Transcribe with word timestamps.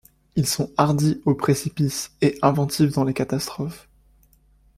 Ils 0.35 0.47
sont 0.47 0.71
hardis 0.77 1.21
aux 1.25 1.35
précipices 1.35 2.11
et 2.21 2.39
inventifs 2.41 2.91
dans 2.93 3.03
les 3.03 3.13
catastrophes. 3.13 3.87